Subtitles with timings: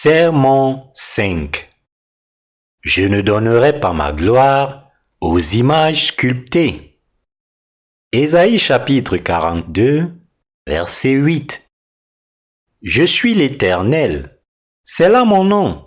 [0.00, 1.68] Sermon 5
[2.82, 7.00] Je ne donnerai pas ma gloire aux images sculptées.
[8.12, 10.12] Ésaïe chapitre 42,
[10.68, 11.68] verset 8
[12.80, 14.40] Je suis l'Éternel,
[14.84, 15.84] c'est là mon nom,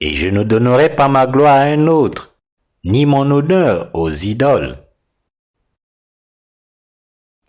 [0.00, 2.38] et je ne donnerai pas ma gloire à un autre,
[2.84, 4.76] ni mon honneur aux idoles.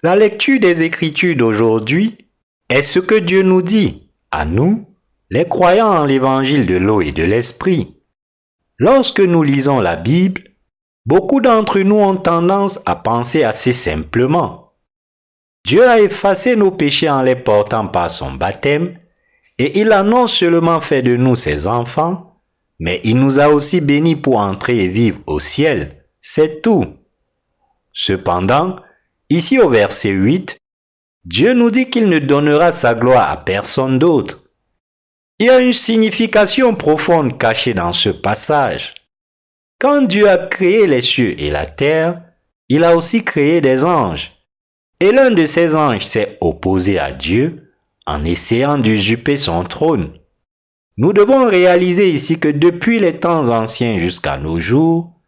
[0.02, 2.30] La lecture des Écritures d'aujourd'hui
[2.70, 4.89] est ce que Dieu nous dit, à nous,
[5.30, 7.96] les croyants en l'évangile de l'eau et de l'esprit.
[8.78, 10.42] Lorsque nous lisons la Bible,
[11.06, 14.74] beaucoup d'entre nous ont tendance à penser assez simplement.
[15.66, 18.98] Dieu a effacé nos péchés en les portant par son baptême,
[19.58, 22.42] et il a non seulement fait de nous ses enfants,
[22.80, 26.06] mais il nous a aussi bénis pour entrer et vivre au ciel.
[26.22, 26.86] C'est tout.
[27.92, 28.78] Cependant,
[29.30, 30.58] ici au verset 8,
[31.26, 34.39] Dieu nous dit qu'il ne donnera sa gloire à personne d'autre.
[35.42, 38.94] Il y a une signification profonde cachée dans ce passage.
[39.80, 42.22] Quand Dieu a créé les cieux et la terre,
[42.68, 44.34] il a aussi créé des anges.
[45.00, 47.72] Et l'un de ces anges s'est opposé à Dieu
[48.06, 50.12] en essayant d'usurper son trône.
[50.98, 55.22] Nous devons réaliser ici que depuis les temps anciens jusqu'à nos jours,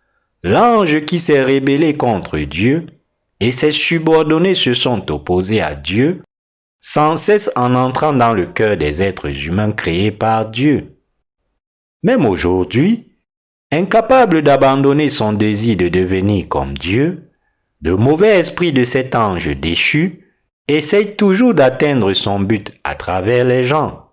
[0.44, 2.86] l'ange qui s'est rébellé contre Dieu
[3.40, 6.22] et ses subordonnés se sont opposés à Dieu
[6.82, 10.98] sans cesse en entrant dans le cœur des êtres humains créés par Dieu.
[12.04, 13.16] Même aujourd'hui,
[13.72, 17.30] incapable d'abandonner son désir de devenir comme Dieu,
[17.84, 20.26] le mauvais esprit de cet ange déchu
[20.68, 24.09] essaye toujours d'atteindre son but à travers les gens.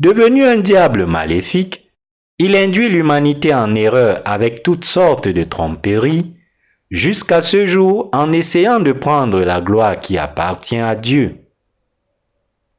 [0.00, 1.90] Devenu un diable maléfique,
[2.38, 6.34] il induit l'humanité en erreur avec toutes sortes de tromperies,
[6.90, 11.43] jusqu'à ce jour en essayant de prendre la gloire qui appartient à Dieu.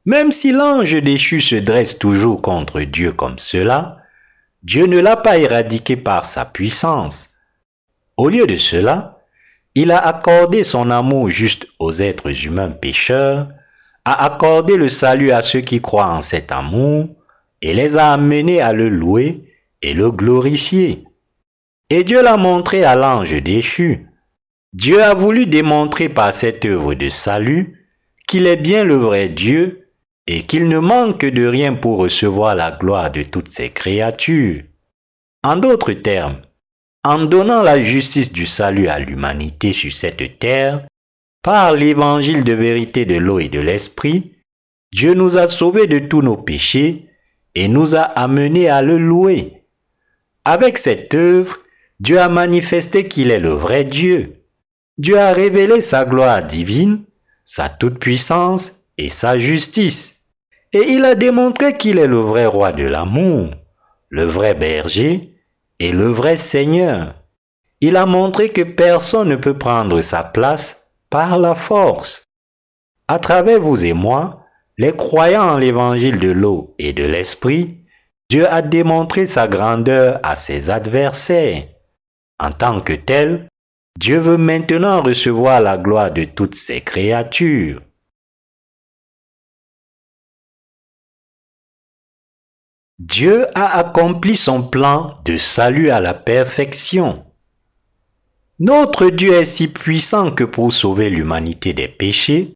[0.06, 3.96] Même si l'ange déchu se dresse toujours contre Dieu comme cela,
[4.62, 7.30] Dieu ne l'a pas éradiqué par sa puissance.
[8.16, 9.18] Au lieu de cela,
[9.74, 13.48] il a accordé son amour juste aux êtres humains pécheurs,
[14.04, 17.08] a accordé le salut à ceux qui croient en cet amour,
[17.60, 19.52] et les a amenés à le louer
[19.82, 21.02] et le glorifier.
[21.90, 24.06] Et Dieu l'a montré à l'ange déchu.
[24.72, 27.88] Dieu a voulu démontrer par cette œuvre de salut
[28.28, 29.85] qu'il est bien le vrai Dieu
[30.26, 34.62] et qu'il ne manque de rien pour recevoir la gloire de toutes ses créatures.
[35.42, 36.40] En d'autres termes,
[37.04, 40.86] en donnant la justice du salut à l'humanité sur cette terre,
[41.42, 44.32] par l'évangile de vérité de l'eau et de l'esprit,
[44.92, 47.08] Dieu nous a sauvés de tous nos péchés
[47.54, 49.62] et nous a amenés à le louer.
[50.44, 51.58] Avec cette œuvre,
[52.00, 54.42] Dieu a manifesté qu'il est le vrai Dieu.
[54.98, 57.04] Dieu a révélé sa gloire divine,
[57.44, 60.15] sa toute-puissance et sa justice.
[60.76, 63.48] Et il a démontré qu'il est le vrai roi de l'amour,
[64.10, 65.32] le vrai berger
[65.78, 67.14] et le vrai Seigneur.
[67.80, 72.24] Il a montré que personne ne peut prendre sa place par la force.
[73.08, 74.44] À travers vous et moi,
[74.76, 77.86] les croyants en l'évangile de l'eau et de l'esprit,
[78.28, 81.68] Dieu a démontré sa grandeur à ses adversaires.
[82.38, 83.48] En tant que tel,
[83.98, 87.80] Dieu veut maintenant recevoir la gloire de toutes ses créatures.
[92.98, 97.26] Dieu a accompli son plan de salut à la perfection.
[98.58, 102.54] Notre Dieu est si puissant que pour sauver l'humanité des péchés,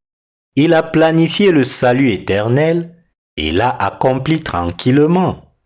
[0.57, 2.97] il a planifié le salut éternel
[3.37, 5.57] et l'a accompli tranquillement.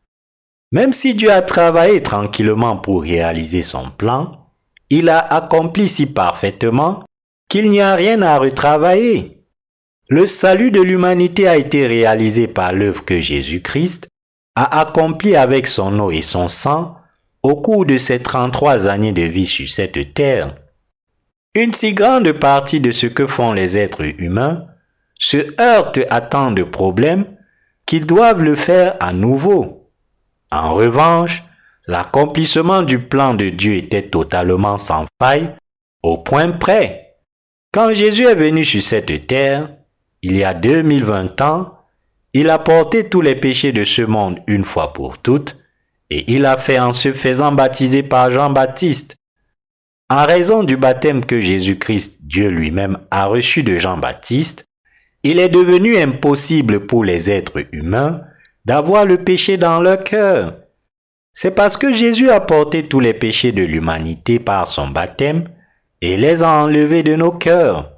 [0.73, 4.51] Même si Dieu a travaillé tranquillement pour réaliser son plan,
[4.91, 7.05] il a accompli si parfaitement
[7.49, 9.45] qu'il n'y a rien à retravailler.
[10.09, 14.09] Le salut de l'humanité a été réalisé par l'œuvre que Jésus-Christ
[14.55, 16.97] a accompli avec son eau et son sang
[17.43, 20.57] au cours de ses 33 années de vie sur cette terre.
[21.55, 24.67] Une si grande partie de ce que font les êtres humains
[25.19, 27.27] se heurte à tant de problèmes
[27.87, 29.93] qu'ils doivent le faire à nouveau.
[30.51, 31.43] En revanche,
[31.87, 35.55] l'accomplissement du plan de Dieu était totalement sans faille,
[36.03, 37.17] au point près.
[37.73, 39.69] Quand Jésus est venu sur cette terre,
[40.23, 41.74] il y a 2020 ans,
[42.35, 45.57] il a porté tous les péchés de ce monde une fois pour toutes,
[46.11, 49.17] et il a fait en se faisant baptiser par Jean-Baptiste.
[50.11, 54.67] En raison du baptême que Jésus-Christ, Dieu lui-même, a reçu de Jean-Baptiste,
[55.23, 58.21] il est devenu impossible pour les êtres humains
[58.65, 60.57] d'avoir le péché dans leur cœur.
[61.33, 65.49] C'est parce que Jésus a porté tous les péchés de l'humanité par son baptême
[66.01, 67.93] et les a enlevés de nos cœurs.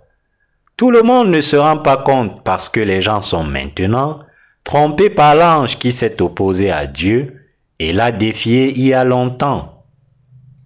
[0.77, 4.21] Tout le monde ne se rend pas compte parce que les gens sont maintenant
[4.67, 7.41] trompé par l'ange qui s'est opposé à Dieu
[7.79, 9.87] et l'a défié il y a longtemps.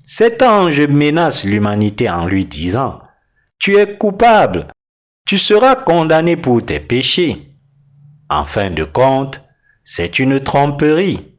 [0.07, 3.01] Cet ange menace l'humanité en lui disant,
[3.59, 4.69] Tu es coupable,
[5.27, 7.55] tu seras condamné pour tes péchés.
[8.31, 9.43] En fin de compte,
[9.85, 11.37] c'est une tromperie.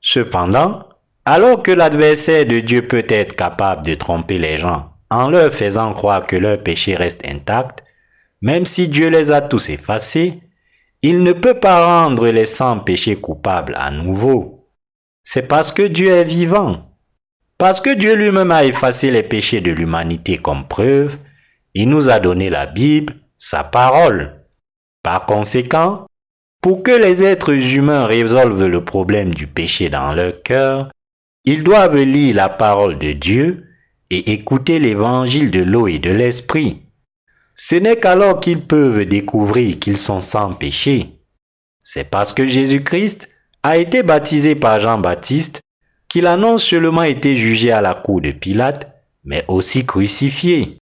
[0.00, 0.88] Cependant,
[1.26, 5.92] alors que l'adversaire de Dieu peut être capable de tromper les gens en leur faisant
[5.92, 7.84] croire que leur péché reste intact,
[8.40, 10.40] même si Dieu les a tous effacés,
[11.02, 14.68] il ne peut pas rendre les sans péchés coupables à nouveau.
[15.22, 16.90] C'est parce que Dieu est vivant.
[17.56, 21.18] Parce que Dieu lui-même a effacé les péchés de l'humanité comme preuve,
[21.74, 24.44] il nous a donné la Bible, sa parole.
[25.02, 26.06] Par conséquent,
[26.60, 30.90] pour que les êtres humains résolvent le problème du péché dans leur cœur,
[31.44, 33.66] ils doivent lire la parole de Dieu
[34.10, 36.82] et écouter l'évangile de l'eau et de l'esprit.
[37.62, 41.20] Ce n'est qu'alors qu'ils peuvent découvrir qu'ils sont sans péché.
[41.82, 43.28] C'est parce que Jésus-Christ
[43.62, 45.60] a été baptisé par Jean-Baptiste
[46.08, 48.90] qu'il a non seulement été jugé à la cour de Pilate,
[49.24, 50.78] mais aussi crucifié,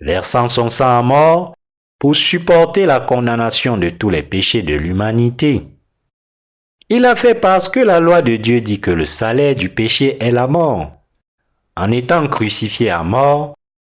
[0.00, 1.54] versant son sang à mort
[2.00, 5.62] pour supporter la condamnation de tous les péchés de l'humanité.
[6.88, 10.16] Il a fait parce que la loi de Dieu dit que le salaire du péché
[10.20, 10.90] est la mort.
[11.76, 13.54] En étant crucifié à mort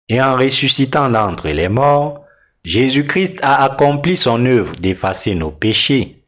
[0.10, 2.22] et en ressuscitant d'entre les morts,
[2.63, 6.25] Jésus-Christ a accompli son œuvre d'effacer nos péchés.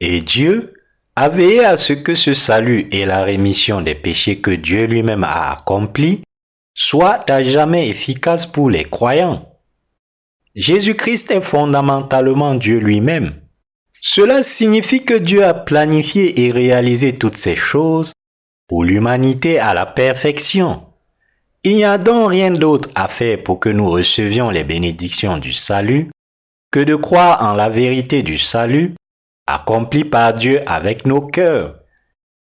[0.00, 0.74] Et Dieu
[1.16, 5.22] a veillé à ce que ce salut et la rémission des péchés que Dieu lui-même
[5.24, 6.22] a accomplis
[6.74, 9.48] soient à jamais efficaces pour les croyants.
[10.56, 13.34] Jésus-Christ est fondamentalement Dieu lui-même.
[14.00, 18.12] Cela signifie que Dieu a planifié et réalisé toutes ces choses
[18.68, 20.82] pour l'humanité à la perfection.
[21.66, 25.54] Il n'y a donc rien d'autre à faire pour que nous recevions les bénédictions du
[25.54, 26.10] salut
[26.70, 28.94] que de croire en la vérité du salut
[29.46, 31.76] accompli par Dieu avec nos cœurs.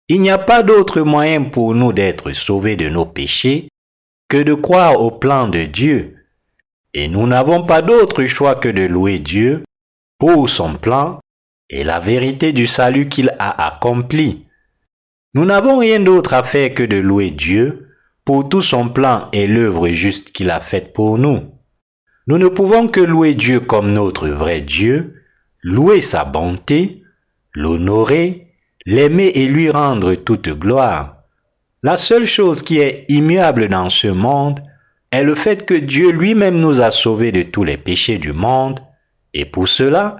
[0.10, 3.68] Il n'y a pas d'autre moyen pour nous d'être sauvés de nos péchés
[4.30, 6.26] que de croire au plan de Dieu.
[6.96, 9.64] Et nous n'avons pas d'autre choix que de louer Dieu
[10.18, 11.20] pour son plan
[11.70, 14.48] et la vérité du salut qu'il a accompli.
[15.36, 17.83] Nous n'avons rien d'autre à faire que de louer Dieu
[18.26, 21.42] pour tout son plan et l'œuvre juste qu'il a faite pour nous.
[22.28, 25.16] Nous ne pouvons que louer Dieu comme notre vrai Dieu,
[25.62, 27.04] louer sa bonté,
[27.54, 28.54] l'honorer,
[28.86, 31.18] l'aimer et lui rendre toute gloire.
[31.82, 34.62] La seule chose qui est immuable dans ce monde
[35.12, 38.80] est le fait que Dieu lui-même nous a sauvés de tous les péchés du monde,
[39.34, 40.18] et pour cela,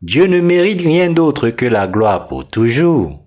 [0.00, 3.21] Dieu ne mérite rien d'autre que la gloire pour toujours.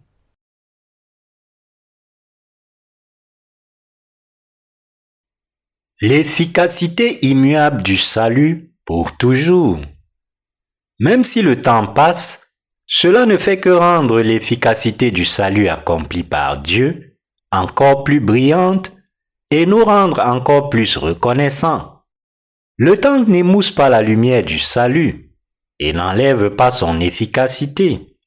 [6.02, 9.80] L'efficacité immuable du salut pour toujours.
[11.00, 12.42] Même si le temps passe,
[12.86, 17.18] cela ne fait que rendre l'efficacité du salut accompli par Dieu
[17.52, 18.92] encore plus brillante
[19.52, 22.02] et nous rendre encore plus reconnaissants.
[22.78, 25.32] Le temps n'émousse pas la lumière du salut,
[25.80, 28.18] et n'enlève pas son efficacité.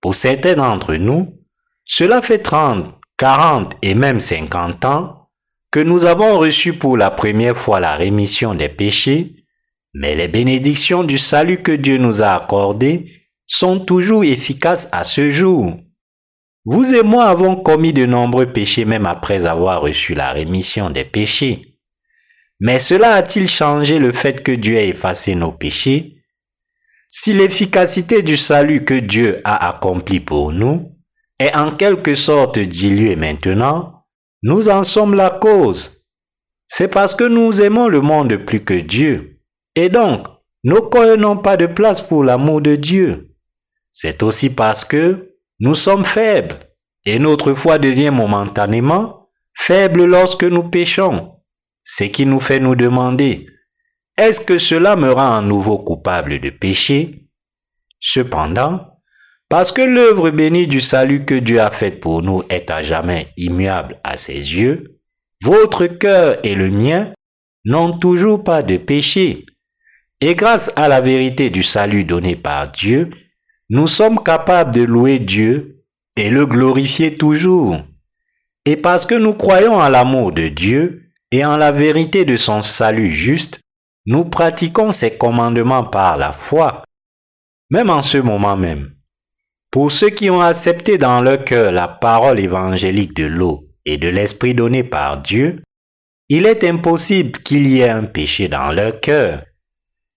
[0.00, 1.40] Pour certains d'entre nous,
[1.84, 5.19] cela fait 30, 40 et même 50 ans
[5.70, 9.44] que nous avons reçu pour la première fois la rémission des péchés,
[9.94, 13.12] mais les bénédictions du salut que Dieu nous a accordées
[13.46, 15.76] sont toujours efficaces à ce jour.
[16.64, 21.04] Vous et moi avons commis de nombreux péchés même après avoir reçu la rémission des
[21.04, 21.78] péchés.
[22.60, 26.16] Mais cela a-t-il changé le fait que Dieu ait effacé nos péchés?
[27.08, 30.96] Si l'efficacité du salut que Dieu a accompli pour nous
[31.38, 33.99] est en quelque sorte diluée maintenant,
[34.42, 36.04] nous en sommes la cause.
[36.66, 39.40] C'est parce que nous aimons le monde plus que Dieu.
[39.74, 40.26] Et donc,
[40.64, 43.34] nos cœurs n'ont pas de place pour l'amour de Dieu.
[43.90, 46.58] C'est aussi parce que nous sommes faibles
[47.04, 51.34] et notre foi devient momentanément faible lorsque nous péchons,
[51.82, 53.46] ce qui nous fait nous demander
[54.16, 57.30] est-ce que cela me rend à nouveau coupable de péché
[58.00, 58.89] Cependant,
[59.50, 63.32] parce que l'œuvre bénie du salut que Dieu a faite pour nous est à jamais
[63.36, 65.00] immuable à ses yeux,
[65.42, 67.12] votre cœur et le mien
[67.64, 69.44] n'ont toujours pas de péché.
[70.20, 73.10] Et grâce à la vérité du salut donné par Dieu,
[73.70, 75.82] nous sommes capables de louer Dieu
[76.16, 77.78] et le glorifier toujours.
[78.64, 82.62] Et parce que nous croyons en l'amour de Dieu et en la vérité de son
[82.62, 83.60] salut juste,
[84.06, 86.84] nous pratiquons ces commandements par la foi,
[87.70, 88.92] même en ce moment même.
[89.70, 94.08] Pour ceux qui ont accepté dans leur cœur la parole évangélique de l'eau et de
[94.08, 95.62] l'esprit donné par Dieu,
[96.28, 99.44] il est impossible qu'il y ait un péché dans leur cœur.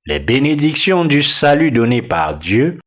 [0.05, 2.79] Les bénédictions du salut donné par Dieu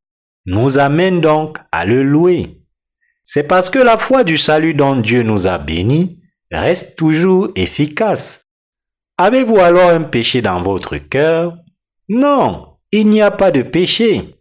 [0.45, 2.61] nous amène donc à le louer.
[3.25, 6.21] C'est parce que la foi du salut dont Dieu nous a bénis
[6.51, 8.43] reste toujours efficace.
[9.19, 11.57] Avez-vous alors un péché dans votre cœur?
[12.09, 14.36] Non, il n'y a pas de péché.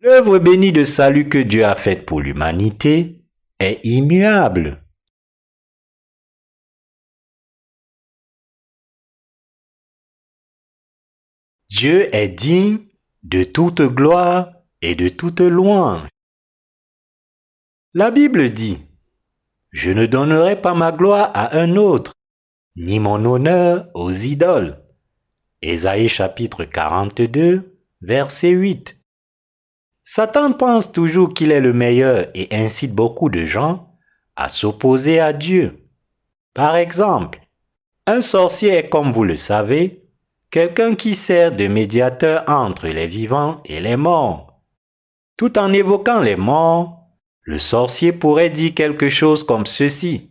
[0.00, 3.24] L'œuvre bénie de salut que Dieu a faite pour l'humanité
[3.58, 4.80] est immuable.
[11.68, 12.78] Dieu est digne
[13.24, 14.52] de toute gloire
[14.82, 16.08] et de toute louange.
[17.92, 18.78] La Bible dit,
[19.72, 22.12] Je ne donnerai pas ma gloire à un autre,
[22.76, 24.80] ni mon honneur aux idoles.
[25.60, 28.97] Ésaïe chapitre 42, verset 8.
[30.10, 33.90] Satan pense toujours qu'il est le meilleur et incite beaucoup de gens
[34.36, 35.86] à s'opposer à Dieu.
[36.54, 37.40] Par exemple,
[38.06, 40.02] un sorcier est, comme vous le savez,
[40.50, 44.62] quelqu'un qui sert de médiateur entre les vivants et les morts.
[45.36, 47.02] Tout en évoquant les morts,
[47.42, 50.30] le sorcier pourrait dire quelque chose comme ceci.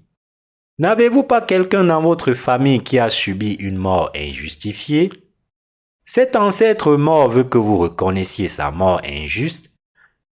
[0.79, 5.11] N'avez-vous pas quelqu'un dans votre famille qui a subi une mort injustifiée?
[6.09, 9.66] Cet ancêtre mort veut que vous reconnaissiez sa mort injuste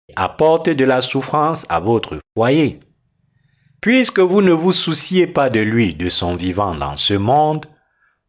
[0.08, 2.80] et apporte de la souffrance à votre foyer.
[3.80, 7.66] Puisque vous ne vous souciez pas de lui, de son vivant dans ce monde,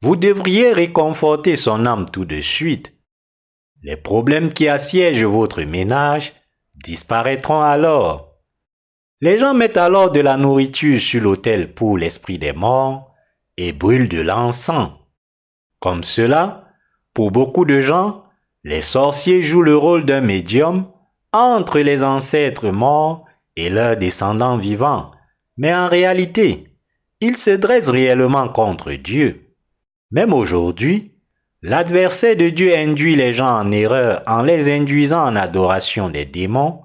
[0.02, 2.94] vous devriez réconforter son âme tout de suite.
[3.84, 6.34] Les problèmes qui assiègent votre ménage
[6.76, 8.34] disparaîtront alors.
[9.22, 13.14] Les gens mettent alors de la nourriture sur l'autel pour l'esprit des morts
[13.58, 14.92] et brûlent de l'encens.
[15.80, 16.68] Comme cela,
[17.14, 18.24] pour beaucoup de gens,
[18.64, 20.88] les sorciers jouent le rôle d'un médium
[21.34, 23.26] entre les ancêtres morts
[23.56, 25.12] et leurs descendants vivants.
[25.58, 26.76] Mais en réalité,
[27.20, 29.42] ils se dressent réellement contre Dieu.
[30.12, 31.12] Même aujourd'hui,
[31.62, 36.82] l'adversaire de Dieu induit les gens en erreur en les induisant en adoration des démons,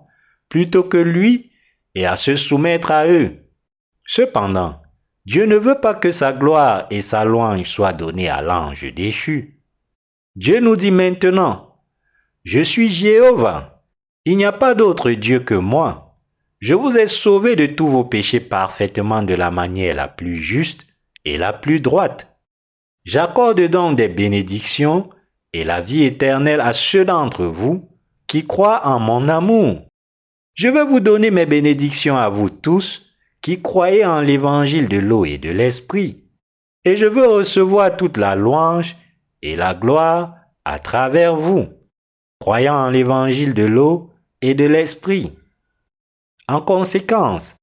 [0.49, 1.51] plutôt que lui
[1.95, 3.37] et à se soumettre à eux.
[4.07, 4.81] Cependant,
[5.27, 9.61] Dieu ne veut pas que sa gloire et sa louange soient données à l'ange déchu.
[10.37, 11.83] Dieu nous dit maintenant,
[12.45, 13.78] Je suis Jéhovah,
[14.31, 16.19] il n'y a pas d'autre Dieu que moi.
[16.61, 20.85] Je vous ai sauvé de tous vos péchés parfaitement de la manière la plus juste
[21.25, 22.29] et la plus droite.
[23.07, 25.09] J'accorde donc des bénédictions
[25.55, 27.89] et la vie éternelle à ceux d'entre vous
[28.27, 29.87] qui croient en mon amour.
[30.53, 33.07] Je veux vous donner mes bénédictions à vous tous
[33.41, 36.25] qui croyez en l'évangile de l'eau et de l'esprit,
[36.85, 38.95] et je veux recevoir toute la louange
[39.41, 40.35] et la gloire
[40.67, 41.69] à travers vous,
[42.41, 44.11] croyant en l'évangile de l'eau
[44.43, 45.33] et de l'esprit.
[46.49, 47.57] En conséquence,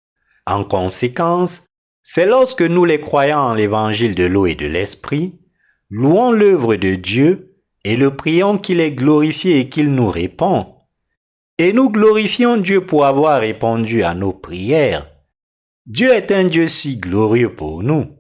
[0.46, 1.66] en conséquence,
[2.04, 5.40] c'est lorsque nous les croyants en l'évangile de l'eau et de l'esprit,
[5.90, 10.76] louons l'œuvre de Dieu et le prions qu'il est glorifié et qu'il nous répond
[11.58, 15.10] et nous glorifions Dieu pour avoir répondu à nos prières.
[15.86, 18.18] Dieu est un Dieu si glorieux pour nous.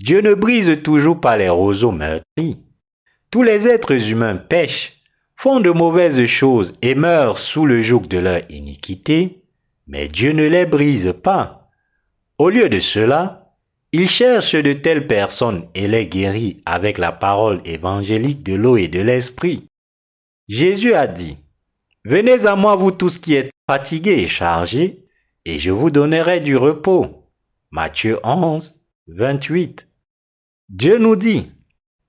[0.00, 2.64] Dieu ne brise toujours pas les roseaux meurtris.
[3.30, 4.97] Tous les êtres humains pêchent,
[5.38, 9.44] font de mauvaises choses et meurent sous le joug de leur iniquité,
[9.86, 11.70] mais Dieu ne les brise pas.
[12.38, 13.54] Au lieu de cela,
[13.92, 18.88] il cherche de telles personnes et les guérit avec la parole évangélique de l'eau et
[18.88, 19.68] de l'esprit.
[20.48, 21.38] Jésus a dit,
[22.04, 25.04] Venez à moi, vous tous qui êtes fatigués et chargés,
[25.44, 27.28] et je vous donnerai du repos.
[27.70, 28.74] Matthieu 11,
[29.06, 29.86] 28.
[30.68, 31.52] Dieu nous dit,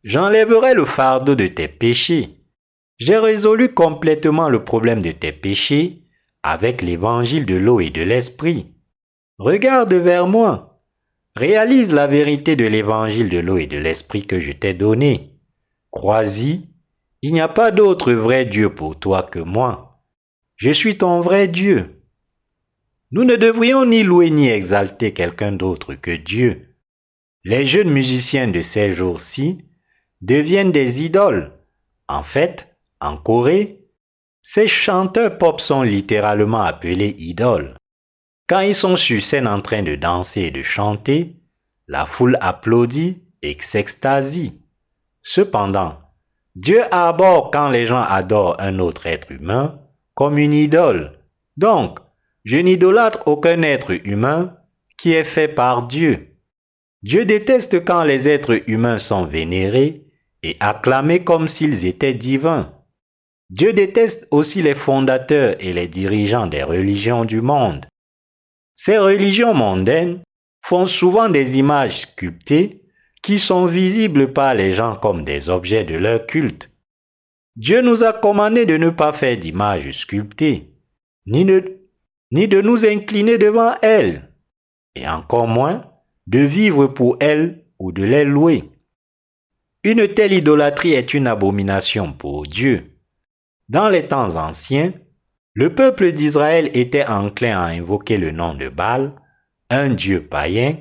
[0.04, 2.39] J'enlèverai le fardeau de tes péchés.
[3.00, 6.04] J'ai résolu complètement le problème de tes péchés
[6.44, 8.74] avec l'évangile de l'eau et de l'esprit.
[9.38, 10.84] Regarde vers moi.
[11.36, 15.40] Réalise la vérité de l'évangile de l'eau et de l'esprit que je t'ai donné.
[15.92, 16.68] Crois-y,
[17.22, 20.04] il n'y a pas d'autre vrai Dieu pour toi que moi.
[20.58, 22.04] Je suis ton vrai Dieu.
[23.12, 26.76] Nous ne devrions ni louer ni exalter quelqu'un d'autre que Dieu.
[27.46, 29.66] Les jeunes musiciens de ces jours-ci
[30.22, 31.54] deviennent des idoles.
[32.10, 32.69] En fait,
[33.02, 33.80] en Corée,
[34.42, 37.76] ces chanteurs pop sont littéralement appelés idoles.
[38.48, 41.36] Quand ils sont sur scène en train de danser et de chanter,
[41.88, 44.62] la foule applaudit et s'extasie.
[45.22, 46.00] Cependant,
[46.56, 49.80] Dieu aborde quand les gens adorent un autre être humain
[50.14, 51.20] comme une idole.
[51.58, 52.00] Donc,
[52.44, 54.56] je n'idolâtre aucun être humain
[54.98, 56.36] qui est fait par Dieu.
[57.04, 60.08] Dieu déteste quand les êtres humains sont vénérés
[60.44, 62.74] et acclamés comme s'ils étaient divins.
[63.50, 67.86] Dieu déteste aussi les fondateurs et les dirigeants des religions du monde.
[68.76, 70.22] Ces religions mondaines
[70.64, 72.84] font souvent des images sculptées
[73.24, 76.70] qui sont visibles par les gens comme des objets de leur culte.
[77.56, 80.70] Dieu nous a commandé de ne pas faire d'images sculptées.
[81.26, 81.82] ni de,
[82.32, 84.30] ni de nous incliner devant elles,
[84.96, 85.92] et encore moins
[86.28, 88.70] de vivre pour elles ou de les louer.
[89.84, 92.89] Une telle idolâtrie est une abomination pour Dieu.
[93.70, 94.94] Dans les temps anciens,
[95.54, 99.14] le peuple d'Israël était enclin à invoquer le nom de Baal,
[99.70, 100.78] un dieu païen,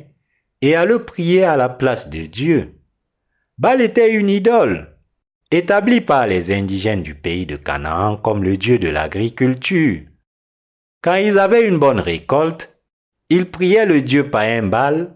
[0.62, 2.80] et à le prier à la place de Dieu.
[3.58, 4.96] Baal était une idole,
[5.50, 10.00] établie par les indigènes du pays de Canaan comme le dieu de l'agriculture.
[11.02, 12.74] Quand ils avaient une bonne récolte,
[13.28, 15.14] ils priaient le dieu païen Baal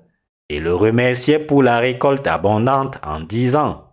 [0.50, 3.91] et le remerciaient pour la récolte abondante en disant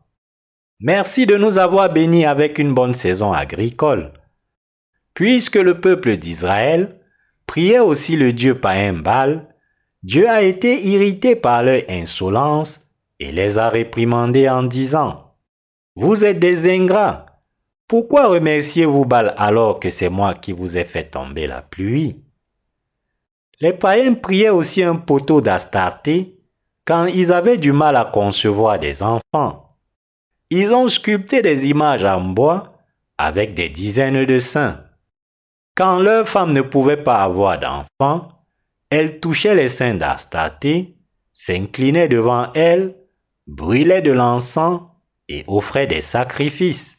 [0.82, 4.14] Merci de nous avoir bénis avec une bonne saison agricole.
[5.14, 7.02] Puisque le peuple d'Israël
[7.46, 9.54] priait aussi le dieu païen Baal,
[10.04, 12.88] Dieu a été irrité par leur insolence
[13.20, 15.36] et les a réprimandés en disant,
[15.98, 17.26] Vous êtes des ingrats.
[17.90, 22.24] Pourquoi remerciez-vous Baal alors que c'est moi qui vous ai fait tomber la pluie
[23.60, 26.40] Les païens priaient aussi un poteau d'Astarté
[26.86, 29.69] quand ils avaient du mal à concevoir des enfants.
[30.50, 32.74] Ils ont sculpté des images en bois
[33.18, 34.84] avec des dizaines de seins.
[35.76, 38.46] Quand leur femme ne pouvait pas avoir d'enfants,
[38.90, 40.98] elle touchait les seins d'Astarté,
[41.32, 42.96] s'inclinait devant elle,
[43.46, 44.82] brûlait de l'encens
[45.28, 46.98] et offrait des sacrifices.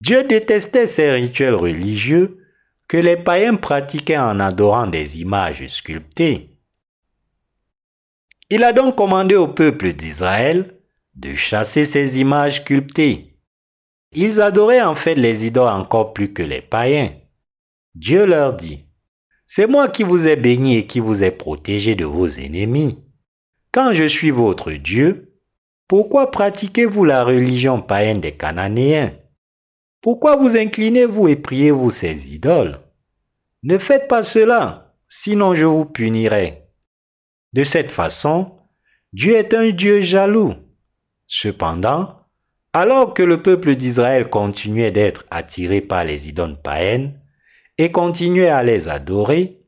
[0.00, 2.38] Dieu détestait ces rituels religieux
[2.88, 6.58] que les païens pratiquaient en adorant des images sculptées.
[8.50, 10.81] Il a donc commandé au peuple d'Israël
[11.14, 13.36] de chasser ces images sculptées.
[14.12, 17.12] Ils adoraient en fait les idoles encore plus que les païens.
[17.94, 18.86] Dieu leur dit,
[19.46, 22.98] c'est moi qui vous ai béni et qui vous ai protégé de vos ennemis.
[23.70, 25.38] Quand je suis votre Dieu,
[25.88, 29.12] pourquoi pratiquez-vous la religion païenne des Cananéens?
[30.00, 32.80] Pourquoi vous inclinez-vous et priez-vous ces idoles?
[33.62, 36.62] Ne faites pas cela, sinon je vous punirai.
[37.52, 38.56] De cette façon,
[39.12, 40.54] Dieu est un Dieu jaloux.
[41.34, 42.20] Cependant,
[42.74, 47.18] alors que le peuple d'Israël continuait d'être attiré par les idoles païennes,
[47.78, 49.62] et continuait à les adorer,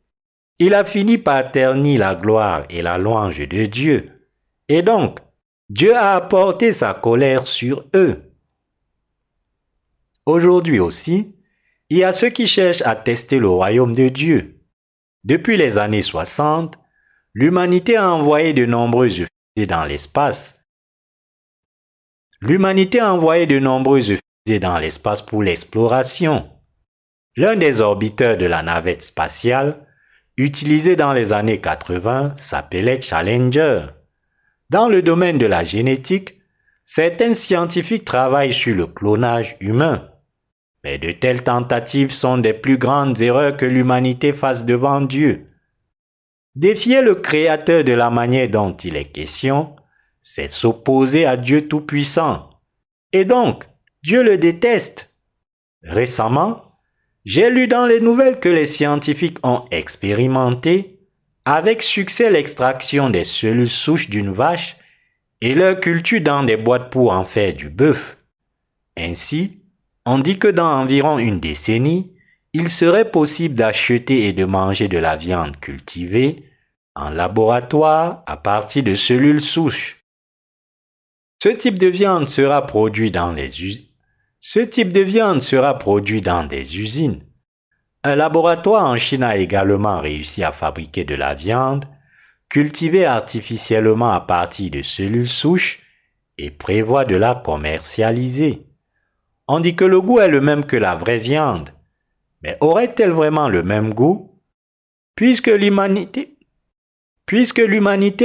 [0.58, 4.10] il a fini par ternir la gloire et la louange de Dieu.
[4.68, 5.20] Et donc,
[5.70, 8.30] Dieu a apporté sa colère sur eux.
[10.26, 11.34] Aujourd'hui aussi,
[11.88, 14.60] il y a ceux qui cherchent à tester le royaume de Dieu.
[15.24, 16.78] Depuis les années 60,
[17.32, 19.24] l'humanité a envoyé de nombreuses
[19.56, 20.62] fusées dans l'espace.
[22.46, 26.50] L'humanité a envoyé de nombreuses fusées dans l'espace pour l'exploration.
[27.36, 29.86] L'un des orbiteurs de la navette spatiale,
[30.36, 33.86] utilisé dans les années 80, s'appelait Challenger.
[34.68, 36.34] Dans le domaine de la génétique,
[36.84, 40.10] certains scientifiques travaillent sur le clonage humain.
[40.84, 45.46] Mais de telles tentatives sont des plus grandes erreurs que l'humanité fasse devant Dieu.
[46.56, 49.74] Défier le Créateur de la manière dont il est question,
[50.26, 52.48] c'est s'opposer à Dieu Tout-Puissant.
[53.12, 53.66] Et donc,
[54.02, 55.10] Dieu le déteste.
[55.82, 56.78] Récemment,
[57.26, 60.98] j'ai lu dans les nouvelles que les scientifiques ont expérimenté
[61.44, 64.78] avec succès l'extraction des cellules souches d'une vache
[65.42, 68.16] et leur culture dans des boîtes pour en faire du bœuf.
[68.96, 69.60] Ainsi,
[70.06, 72.14] on dit que dans environ une décennie,
[72.54, 76.44] il serait possible d'acheter et de manger de la viande cultivée
[76.94, 80.03] en laboratoire à partir de cellules souches.
[81.44, 83.60] Ce type de viande sera produit dans des
[86.78, 87.20] usines.
[88.02, 91.84] Un laboratoire en Chine a également réussi à fabriquer de la viande
[92.48, 95.80] cultivée artificiellement à partir de cellules souches
[96.38, 98.66] et prévoit de la commercialiser.
[99.46, 101.68] On dit que le goût est le même que la vraie viande.
[102.42, 104.40] Mais aurait-elle vraiment le même goût?
[105.14, 106.38] Puisque l'humanité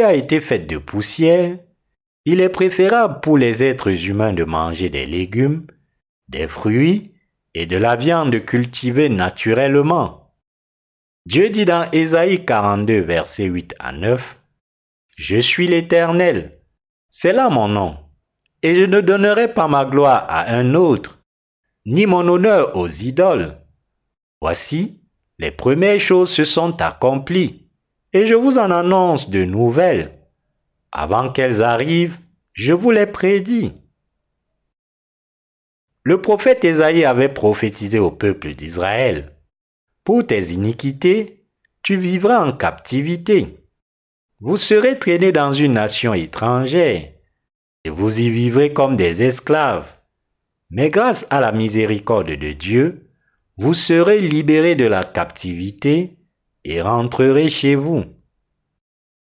[0.06, 1.58] a été faite de poussière,
[2.32, 5.66] il est préférable pour les êtres humains de manger des légumes
[6.30, 7.12] des fruits
[7.56, 10.36] et de la viande cultivée naturellement.
[11.26, 14.38] Dieu dit dans Ésaïe 42, versets 8 à 9,
[15.18, 16.60] Je suis l'Éternel,
[17.10, 17.98] c'est là mon nom,
[18.62, 21.24] et je ne donnerai pas ma gloire à un autre,
[21.88, 23.58] ni mon honneur aux idoles.
[24.40, 25.02] Voici,
[25.40, 27.70] les premières choses se sont accomplies,
[28.14, 30.19] et je vous en annonce de nouvelles.
[30.92, 32.18] Avant qu'elles arrivent,
[32.54, 33.74] je vous les prédis.
[36.04, 39.36] Le prophète Ésaïe avait prophétisé au peuple d'Israël.
[40.04, 41.46] Pour tes iniquités,
[41.84, 43.60] tu vivras en captivité.
[44.40, 47.12] Vous serez traînés dans une nation étrangère,
[47.84, 49.94] et vous y vivrez comme des esclaves.
[50.70, 53.10] Mais grâce à la miséricorde de Dieu,
[53.58, 56.18] vous serez libérés de la captivité
[56.64, 58.06] et rentrerez chez vous.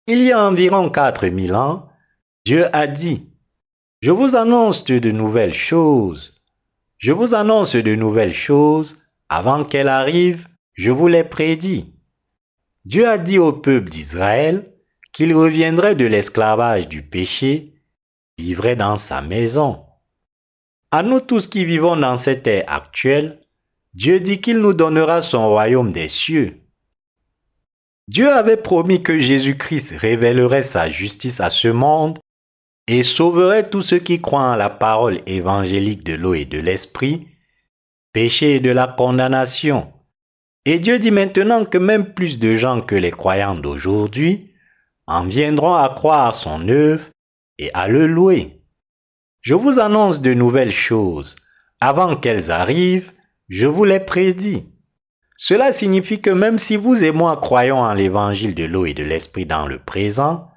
[0.10, 1.90] Il y a environ quatre mille ans,
[2.46, 3.28] Dieu a dit,
[4.02, 6.42] Je vous annonce de nouvelles choses.
[6.98, 8.98] Je vous annonce de nouvelles choses.
[9.28, 11.94] Avant qu'elles arrivent, je vous les prédis.
[12.86, 14.72] Dieu a dit au peuple d'Israël
[15.12, 17.74] qu'il reviendrait de l'esclavage du péché,
[18.38, 19.84] vivrait dans sa maison.
[20.90, 23.42] À nous tous qui vivons dans cette ère actuelle,
[23.94, 26.62] Dieu dit qu'il nous donnera son royaume des cieux.
[28.08, 32.20] Dieu avait promis que Jésus-Christ révélerait sa justice à ce monde
[32.88, 37.28] et sauverait tous ceux qui croient en la parole évangélique de l'eau et de l'esprit,
[38.14, 39.92] péché de la condamnation.
[40.64, 44.54] Et Dieu dit maintenant que même plus de gens que les croyants d'aujourd'hui
[45.06, 47.06] en viendront à croire son œuvre
[47.58, 48.62] et à le louer.
[49.42, 51.36] Je vous annonce de nouvelles choses.
[51.80, 53.12] Avant qu'elles arrivent,
[53.50, 54.66] je vous les prédis.
[55.38, 59.04] Cela signifie que même si vous et moi croyons en l'évangile de l'eau et de
[59.04, 60.50] l'esprit dans le présent,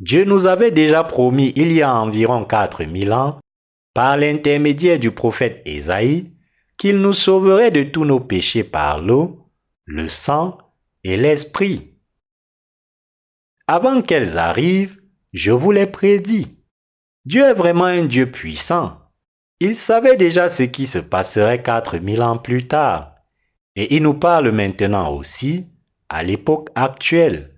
[0.00, 3.38] Dieu nous avait déjà promis il y a environ 4000 ans,
[3.92, 6.32] par l'intermédiaire du prophète Ésaïe,
[6.78, 9.50] qu'il nous sauverait de tous nos péchés par l'eau,
[9.84, 10.58] le sang
[11.04, 11.94] et l'esprit.
[13.66, 15.00] Avant qu'elles arrivent,
[15.32, 16.58] je vous l'ai prédit.
[17.24, 18.98] Dieu est vraiment un Dieu puissant.
[19.60, 23.13] Il savait déjà ce qui se passerait 4000 ans plus tard.
[23.76, 25.66] Et il nous parle maintenant aussi
[26.08, 27.50] à l'époque actuelle.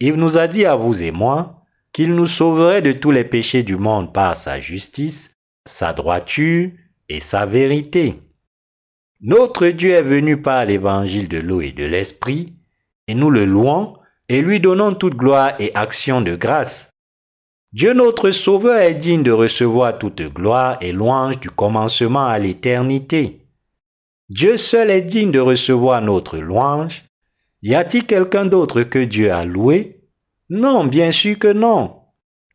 [0.00, 3.62] Il nous a dit à vous et moi qu'il nous sauverait de tous les péchés
[3.62, 6.70] du monde par sa justice, sa droiture
[7.08, 8.20] et sa vérité.
[9.20, 12.54] Notre Dieu est venu par l'évangile de l'eau et de l'esprit,
[13.06, 13.96] et nous le louons
[14.28, 16.90] et lui donnons toute gloire et action de grâce.
[17.72, 23.43] Dieu notre Sauveur est digne de recevoir toute gloire et louange du commencement à l'éternité.
[24.30, 27.04] Dieu seul est digne de recevoir notre louange.
[27.62, 30.00] Y a-t-il quelqu'un d'autre que Dieu a loué
[30.48, 32.00] Non, bien sûr que non.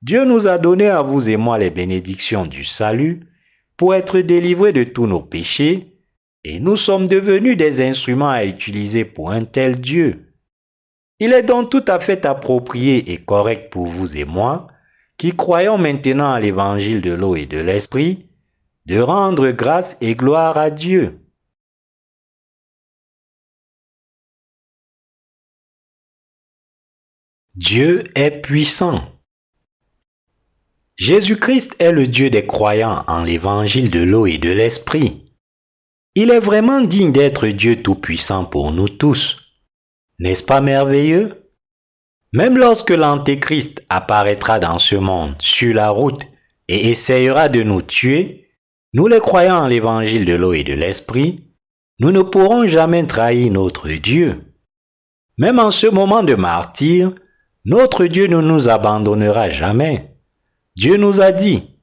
[0.01, 3.27] Dieu nous a donné à vous et moi les bénédictions du salut
[3.77, 5.93] pour être délivrés de tous nos péchés,
[6.43, 10.34] et nous sommes devenus des instruments à utiliser pour un tel Dieu.
[11.19, 14.67] Il est donc tout à fait approprié et correct pour vous et moi,
[15.17, 18.29] qui croyons maintenant à l'évangile de l'eau et de l'esprit,
[18.86, 21.19] de rendre grâce et gloire à Dieu.
[27.62, 29.02] Dieu est puissant.
[30.95, 35.26] Jésus-Christ est le Dieu des croyants en l'évangile de l'eau et de l'esprit.
[36.15, 39.36] Il est vraiment digne d'être Dieu tout-puissant pour nous tous.
[40.19, 41.52] N'est-ce pas merveilleux?
[42.32, 46.24] Même lorsque l'Antéchrist apparaîtra dans ce monde sur la route
[46.69, 48.52] et essayera de nous tuer,
[48.93, 51.43] nous les croyants en l'évangile de l'eau et de l'esprit,
[52.00, 54.45] nous ne pourrons jamais trahir notre Dieu.
[55.38, 57.13] Même en ce moment de martyr,
[57.69, 60.15] notre Dieu ne nous abandonnera jamais.
[60.75, 61.75] Dieu nous a dit,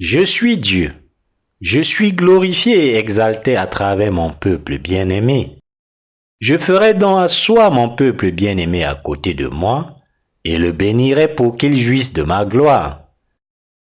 [0.00, 0.94] Je suis Dieu,
[1.60, 5.58] je suis glorifié et exalté à travers mon peuple bien-aimé.
[6.40, 9.98] Je ferai donc asseoir mon peuple bien-aimé à côté de moi,
[10.44, 13.02] et le bénirai pour qu'il jouisse de ma gloire.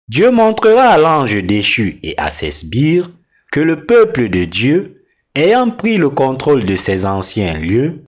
[0.08, 3.10] Dieu montrera à l'ange déchu et à ses sbires
[3.50, 5.02] que le peuple de Dieu,
[5.34, 8.04] ayant pris le contrôle de ses anciens lieux,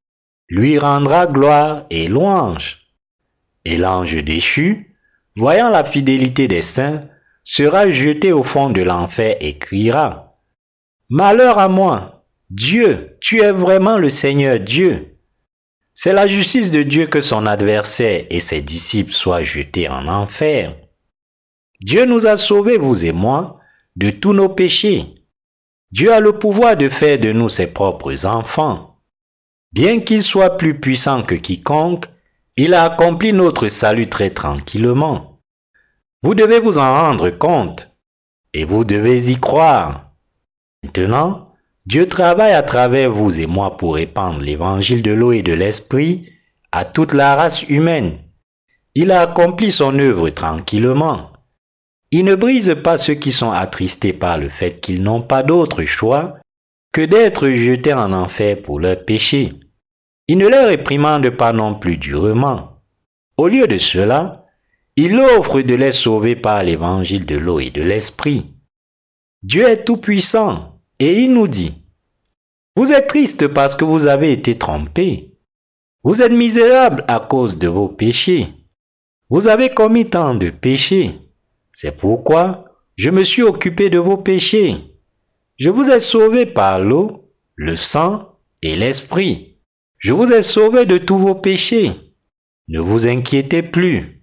[0.50, 2.83] lui rendra gloire et louange.
[3.64, 4.96] Et l'ange déchu,
[5.36, 7.08] voyant la fidélité des saints,
[7.44, 10.40] sera jeté au fond de l'enfer et criera,
[11.10, 15.18] Malheur à moi, Dieu, tu es vraiment le Seigneur Dieu.
[15.92, 20.76] C'est la justice de Dieu que son adversaire et ses disciples soient jetés en enfer.
[21.80, 23.60] Dieu nous a sauvés, vous et moi,
[23.96, 25.14] de tous nos péchés.
[25.92, 29.00] Dieu a le pouvoir de faire de nous ses propres enfants.
[29.72, 32.06] Bien qu'il soit plus puissant que quiconque,
[32.56, 35.40] il a accompli notre salut très tranquillement.
[36.22, 37.90] Vous devez vous en rendre compte
[38.52, 40.12] et vous devez y croire.
[40.84, 41.52] Maintenant,
[41.86, 46.30] Dieu travaille à travers vous et moi pour répandre l'évangile de l'eau et de l'esprit
[46.70, 48.18] à toute la race humaine.
[48.94, 51.32] Il a accompli son œuvre tranquillement.
[52.12, 55.84] Il ne brise pas ceux qui sont attristés par le fait qu'ils n'ont pas d'autre
[55.84, 56.36] choix
[56.92, 59.52] que d'être jetés en enfer pour leurs péchés.
[60.26, 62.80] Il ne les réprimande pas non plus durement.
[63.36, 64.46] Au lieu de cela,
[64.96, 68.54] il offre de les sauver par l'évangile de l'eau et de l'esprit.
[69.42, 71.74] Dieu est tout-puissant et il nous dit,
[72.76, 75.34] Vous êtes triste parce que vous avez été trompés.
[76.04, 78.48] Vous êtes misérable à cause de vos péchés.
[79.28, 81.18] Vous avez commis tant de péchés.
[81.72, 82.64] C'est pourquoi
[82.96, 84.76] je me suis occupé de vos péchés.
[85.58, 89.53] Je vous ai sauvé par l'eau le sang et l'esprit.
[90.04, 91.92] Je vous ai sauvé de tous vos péchés.
[92.68, 94.22] Ne vous inquiétez plus.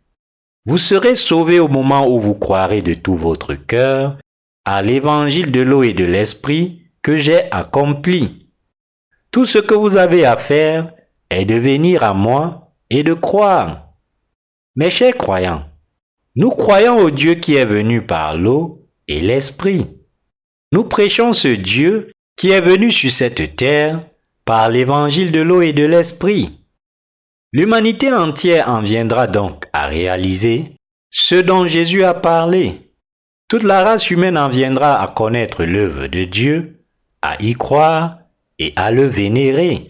[0.68, 4.20] Vous serez sauvés au moment où vous croirez de tout votre cœur
[4.64, 8.48] à l'évangile de l'eau et de l'esprit que j'ai accompli.
[9.32, 10.94] Tout ce que vous avez à faire
[11.32, 13.88] est de venir à moi et de croire.
[14.76, 15.66] Mes chers croyants,
[16.36, 19.88] nous croyons au Dieu qui est venu par l'eau et l'esprit.
[20.72, 24.06] Nous prêchons ce Dieu qui est venu sur cette terre
[24.46, 26.60] par l'évangile de l'eau et de l'esprit.
[27.54, 30.76] L'humanité entière en viendra donc à réaliser
[31.10, 32.94] ce dont Jésus a parlé.
[33.50, 36.86] Toute la race humaine en viendra à connaître l'œuvre de Dieu,
[37.22, 38.20] à y croire
[38.58, 39.90] et à le vénérer.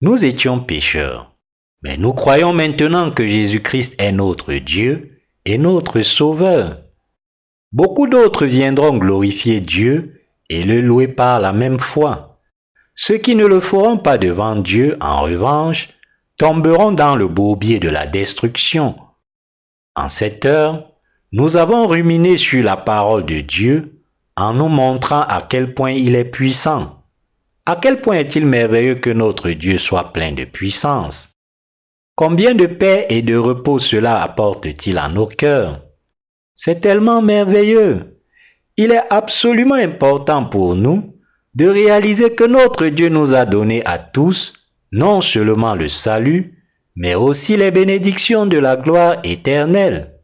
[0.00, 1.34] Nous étions pécheurs,
[1.82, 6.82] mais nous croyons maintenant que Jésus-Christ est notre Dieu et notre Sauveur.
[7.72, 12.27] Beaucoup d'autres viendront glorifier Dieu et le louer par la même foi.
[13.00, 15.90] Ceux qui ne le feront pas devant Dieu, en revanche,
[16.36, 18.96] tomberont dans le bourbier de la destruction.
[19.94, 20.94] En cette heure,
[21.30, 24.02] nous avons ruminé sur la parole de Dieu
[24.36, 27.04] en nous montrant à quel point il est puissant.
[27.66, 31.30] À quel point est-il merveilleux que notre Dieu soit plein de puissance?
[32.16, 35.82] Combien de paix et de repos cela apporte-t-il à nos cœurs?
[36.56, 38.18] C'est tellement merveilleux.
[38.76, 41.17] Il est absolument important pour nous
[41.58, 44.52] de réaliser que notre Dieu nous a donné à tous
[44.92, 46.62] non seulement le salut,
[46.94, 50.20] mais aussi les bénédictions de la gloire éternelle.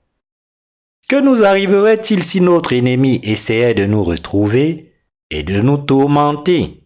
[1.08, 4.92] Que nous arriverait-il si notre ennemi essayait de nous retrouver
[5.28, 6.84] et de nous tourmenter?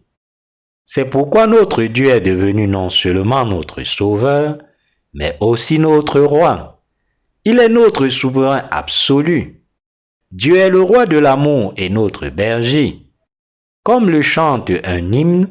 [0.83, 4.57] C'est pourquoi notre Dieu est devenu non seulement notre Sauveur,
[5.13, 6.81] mais aussi notre Roi.
[7.45, 9.63] Il est notre souverain absolu.
[10.31, 13.08] Dieu est le roi de l'amour et notre berger.
[13.89, 15.47] Comme le chante un hymne,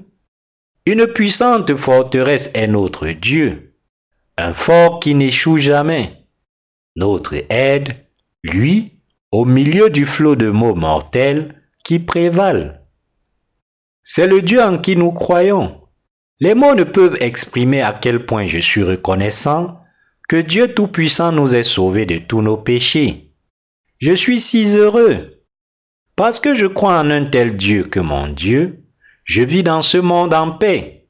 [0.86, 3.74] une puissante forteresse est notre Dieu,
[4.36, 6.24] un fort qui n'échoue jamais.
[6.94, 7.96] Notre aide
[8.44, 9.00] lui,
[9.32, 12.78] au milieu du flot de mots mortels qui prévalent.
[14.04, 15.80] C'est le Dieu en qui nous croyons.
[16.38, 19.80] Les mots ne peuvent exprimer à quel point je suis reconnaissant
[20.28, 23.32] que Dieu Tout-Puissant nous ait sauvés de tous nos péchés.
[23.98, 25.37] Je suis si heureux.
[26.18, 28.82] Parce que je crois en un tel Dieu que mon Dieu,
[29.22, 31.06] je vis dans ce monde en paix.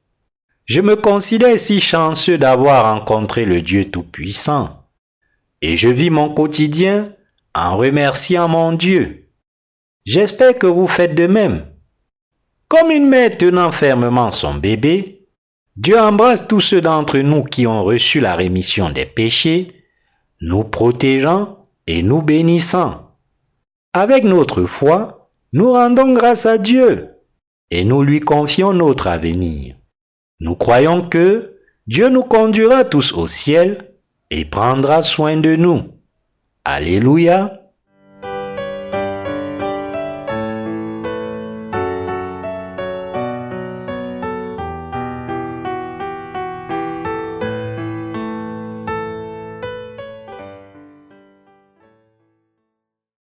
[0.67, 4.85] Je me considère si chanceux d'avoir rencontré le Dieu Tout-Puissant.
[5.63, 7.15] Et je vis mon quotidien
[7.55, 9.31] en remerciant mon Dieu.
[10.05, 11.65] J'espère que vous faites de même.
[12.69, 15.27] Comme une mère tenant fermement son bébé,
[15.75, 19.73] Dieu embrasse tous ceux d'entre nous qui ont reçu la rémission des péchés,
[20.43, 23.08] nous protégeant et nous bénissant.
[23.93, 27.09] Avec notre foi, nous rendons grâce à Dieu
[27.71, 29.77] et nous lui confions notre avenir.
[30.41, 33.95] Nous croyons que Dieu nous conduira tous au ciel
[34.31, 35.83] et prendra soin de nous.
[36.65, 37.68] Alléluia.